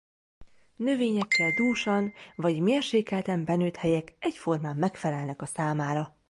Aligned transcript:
Növényekkel 0.75 1.51
dúsan 1.51 2.13
vagy 2.35 2.59
mérsékelten 2.59 3.45
benőtt 3.45 3.75
helyek 3.75 4.15
egyformán 4.19 4.75
megfelelnek 4.75 5.41
a 5.41 5.45
számára. 5.45 6.15